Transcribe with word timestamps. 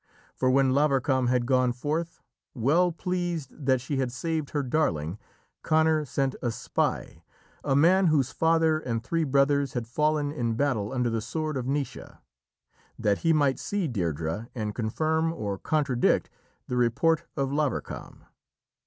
For 0.33 0.49
when 0.49 0.71
Lavarcam 0.71 1.27
had 1.27 1.45
gone 1.45 1.73
forth, 1.73 2.23
well 2.55 2.91
pleased 2.91 3.51
that 3.67 3.79
she 3.81 3.97
had 3.97 4.11
saved 4.11 4.49
her 4.49 4.63
darling, 4.63 5.19
Conor 5.61 6.05
sent 6.05 6.33
a 6.41 6.49
spy 6.49 7.21
a 7.63 7.75
man 7.75 8.07
whose 8.07 8.31
father 8.31 8.79
and 8.79 9.03
three 9.03 9.23
brothers 9.23 9.73
had 9.73 9.85
fallen 9.85 10.31
in 10.31 10.55
battle 10.55 10.91
under 10.91 11.11
the 11.11 11.21
sword 11.21 11.55
of 11.55 11.67
Naoise 11.67 12.17
that 12.97 13.19
he 13.19 13.31
might 13.31 13.59
see 13.59 13.87
Deirdrê 13.87 14.49
and 14.55 14.73
confirm 14.73 15.31
or 15.31 15.59
contradict 15.59 16.31
the 16.67 16.77
report 16.77 17.25
of 17.37 17.51
Lavarcam. 17.51 18.25